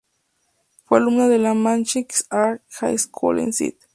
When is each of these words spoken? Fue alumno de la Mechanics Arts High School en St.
Fue 0.85 0.97
alumno 0.97 1.29
de 1.29 1.37
la 1.37 1.53
Mechanics 1.53 2.25
Arts 2.31 2.63
High 2.79 2.97
School 2.97 3.37
en 3.39 3.49
St. 3.49 3.77